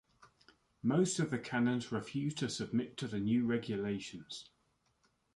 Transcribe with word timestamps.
Most 0.81 1.19
of 1.19 1.29
the 1.29 1.37
canons 1.37 1.91
refused 1.91 2.39
to 2.39 2.49
submit 2.49 2.97
to 2.97 3.07
the 3.07 3.19
new 3.19 3.45
regulations. 3.45 4.49